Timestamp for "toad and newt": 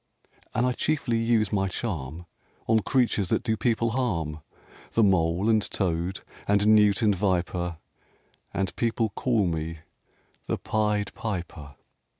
5.69-7.03